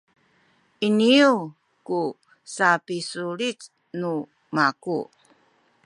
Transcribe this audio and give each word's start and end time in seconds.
iniyu 0.87 1.35
ku 1.87 1.99
sapisulit 2.55 3.59
nu 3.99 4.11
maku 4.55 4.97